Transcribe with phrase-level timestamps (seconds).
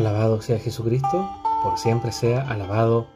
[0.00, 1.28] Alabado sea Jesucristo,
[1.62, 3.08] por siempre sea alabado.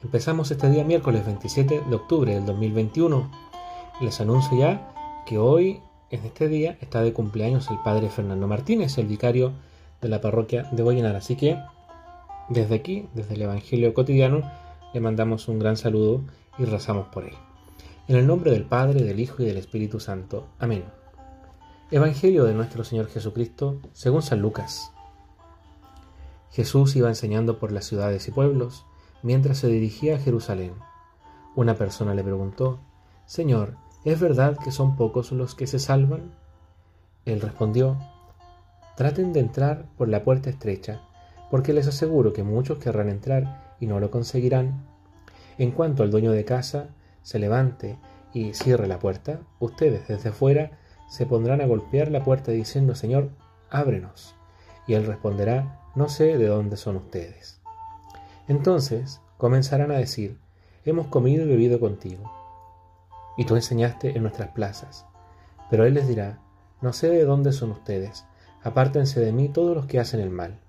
[0.00, 3.28] Empezamos este día miércoles 27 de octubre del 2021.
[4.00, 8.96] Les anuncio ya que hoy, en este día, está de cumpleaños el padre Fernando Martínez,
[8.98, 9.54] el vicario
[10.00, 11.16] de la parroquia de Boyenar.
[11.16, 11.58] Así que,
[12.48, 14.48] desde aquí, desde el Evangelio cotidiano,
[14.94, 16.20] le mandamos un gran saludo
[16.60, 17.34] y rezamos por él.
[18.06, 20.46] En el nombre del Padre, del Hijo y del Espíritu Santo.
[20.60, 20.84] Amén.
[21.90, 24.92] Evangelio de nuestro Señor Jesucristo, según San Lucas.
[26.50, 28.84] Jesús iba enseñando por las ciudades y pueblos
[29.22, 30.74] mientras se dirigía a Jerusalén.
[31.54, 32.80] Una persona le preguntó,
[33.26, 36.32] Señor, ¿es verdad que son pocos los que se salvan?
[37.24, 37.98] Él respondió,
[38.96, 41.00] Traten de entrar por la puerta estrecha,
[41.50, 44.86] porque les aseguro que muchos querrán entrar y no lo conseguirán.
[45.58, 46.88] En cuanto al dueño de casa
[47.22, 47.98] se levante
[48.32, 50.72] y cierre la puerta, ustedes desde fuera
[51.08, 53.30] se pondrán a golpear la puerta diciendo, Señor,
[53.70, 54.34] ábrenos.
[54.86, 57.60] Y él responderá, no sé de dónde son ustedes.
[58.48, 60.38] Entonces comenzarán a decir,
[60.84, 62.30] hemos comido y bebido contigo,
[63.36, 65.06] y tú enseñaste en nuestras plazas.
[65.70, 66.40] Pero él les dirá,
[66.80, 68.24] no sé de dónde son ustedes,
[68.62, 70.60] apártense de mí todos los que hacen el mal.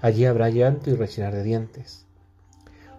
[0.00, 2.06] Allí habrá llanto y rechinar de dientes.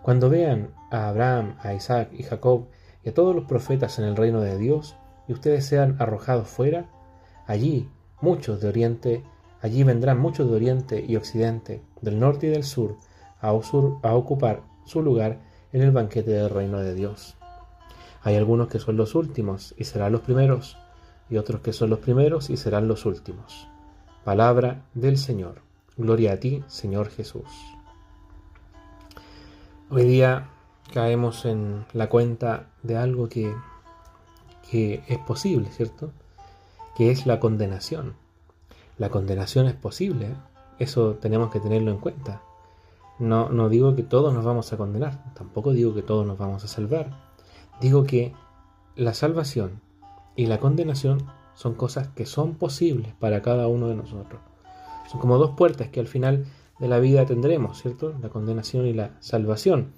[0.02, 2.68] Cuando vean a Abraham, a Isaac y Jacob
[3.04, 4.96] y a todos los profetas en el reino de Dios,
[5.28, 6.90] y ustedes sean arrojados fuera,
[7.48, 7.90] allí
[8.22, 9.24] muchos de Oriente
[9.66, 12.98] Allí vendrán muchos de oriente y occidente, del norte y del sur,
[13.42, 15.40] a, ocupar su lugar
[15.74, 17.36] en el banquete del reino de Dios.
[18.22, 20.78] Hay algunos que son los últimos y serán los primeros,
[21.32, 23.68] y otros que son los primeros y serán los últimos.
[24.24, 25.64] Palabra del Señor.
[25.98, 27.50] Gloria a ti, Señor Jesús.
[29.90, 30.52] Hoy día
[30.94, 33.52] caemos en la cuenta de algo que,
[34.70, 36.12] que es posible, ¿cierto?
[36.96, 38.25] Que es la condenación.
[38.98, 40.36] La condenación es posible,
[40.80, 42.42] eso tenemos que tenerlo en cuenta.
[43.20, 46.64] No, no digo que todos nos vamos a condenar, tampoco digo que todos nos vamos
[46.64, 47.12] a salvar.
[47.82, 48.34] Digo que
[48.96, 49.82] la salvación
[50.36, 51.26] y la condenación
[51.56, 54.42] son cosas que son posibles para cada uno de nosotros.
[55.10, 56.46] Son como dos puertas que al final
[56.80, 58.14] de la vida tendremos, ¿cierto?
[58.22, 59.94] La condenación y la salvación.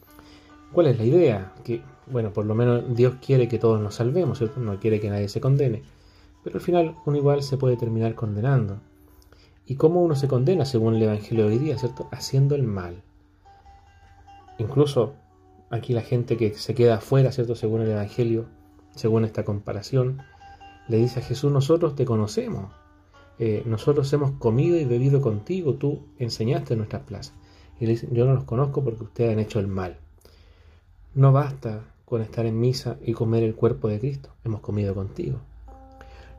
[0.72, 1.53] ¿Cuál es la idea?
[1.64, 4.59] Que, bueno, por lo menos Dios quiere que todos nos salvemos, ¿cierto?
[4.59, 5.84] No quiere que nadie se condene.
[6.47, 8.80] Pero al final uno igual se puede terminar condenando.
[9.66, 12.08] ¿Y cómo uno se condena según el Evangelio hoy día, ¿cierto?
[12.09, 13.03] Haciendo el mal.
[14.58, 15.16] Incluso
[15.69, 17.53] aquí la gente que se queda afuera, ¿cierto?
[17.53, 18.46] Según el Evangelio,
[18.96, 20.22] según esta comparación,
[20.88, 22.72] le dice a Jesús, nosotros te conocemos,
[23.40, 27.35] eh, nosotros hemos comido y bebido contigo, tú enseñaste en nuestras plazas.
[27.78, 29.97] Y le dice, yo no los conozco porque ustedes han hecho el mal.
[31.14, 35.41] No basta con estar en misa y comer el cuerpo de Cristo, hemos comido contigo.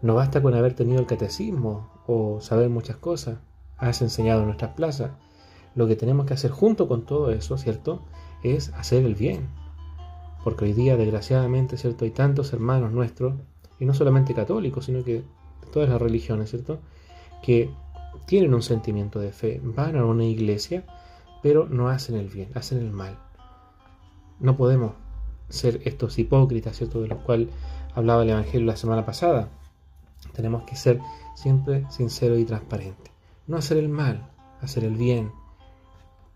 [0.01, 3.39] No basta con haber tenido el catecismo o saber muchas cosas.
[3.77, 5.13] Has enseñado en nuestras plazas.
[5.75, 8.03] Lo que tenemos que hacer junto con todo eso, ¿cierto?
[8.43, 9.49] Es hacer el bien.
[10.45, 12.05] Porque hoy día, desgraciadamente, ¿cierto?
[12.05, 13.35] Hay tantos hermanos nuestros,
[13.81, 16.81] y no solamente católicos, sino que de todas las religiones, ¿cierto?
[17.43, 17.71] Que
[18.27, 20.85] tienen un sentimiento de fe, van a una iglesia,
[21.43, 23.19] pero no hacen el bien, hacen el mal.
[24.41, 24.93] No podemos
[25.49, 27.01] ser estos hipócritas, ¿cierto?
[27.01, 27.49] De los cuales
[27.95, 29.49] hablaba el Evangelio la semana pasada.
[30.39, 31.01] Tenemos que ser
[31.35, 33.11] siempre sincero y transparente.
[33.49, 35.33] No hacer el mal, hacer el bien,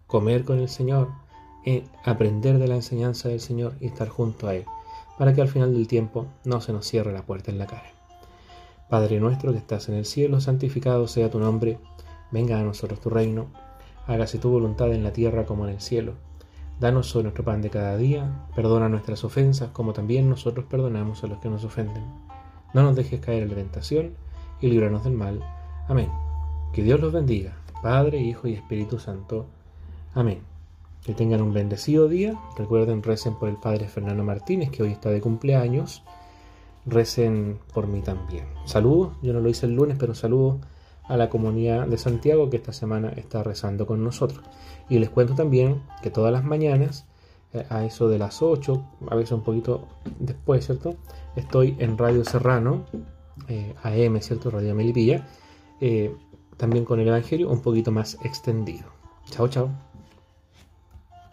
[0.09, 1.13] comer con el Señor,
[1.65, 4.65] eh, aprender de la enseñanza del Señor y estar junto a Él,
[5.19, 7.93] para que al final del tiempo no se nos cierre la puerta en la cara.
[8.91, 11.79] Padre nuestro que estás en el cielo, santificado sea tu nombre,
[12.33, 13.51] venga a nosotros tu reino,
[14.09, 16.15] hágase tu voluntad en la tierra como en el cielo.
[16.81, 21.29] Danos hoy nuestro pan de cada día, perdona nuestras ofensas como también nosotros perdonamos a
[21.29, 22.32] los que nos ofenden
[22.75, 24.15] no nos dejes caer en la tentación
[24.61, 25.41] y líbranos del mal.
[25.89, 26.09] Amén.
[26.73, 29.47] Que Dios los bendiga, Padre, Hijo y Espíritu Santo.
[30.15, 30.41] Amén.
[31.05, 32.39] Que tengan un bendecido día.
[32.57, 36.03] Recuerden, recen por el Padre Fernando Martínez, que hoy está de cumpleaños.
[36.87, 38.47] Recen por mí también.
[38.65, 40.61] Saludos, yo no lo hice el lunes, pero saludos
[41.05, 44.43] a la comunidad de Santiago que esta semana está rezando con nosotros.
[44.89, 47.07] Y les cuento también que todas las mañanas
[47.69, 49.87] a eso de las 8, a veces un poquito
[50.19, 50.97] después, ¿cierto?
[51.37, 52.85] Estoy en Radio Serrano,
[53.49, 54.51] eh, AM, ¿cierto?
[54.51, 55.27] Radio Melipilla,
[55.81, 56.15] eh,
[56.57, 58.87] también con el Evangelio un poquito más extendido.
[59.31, 59.92] Chao, chao.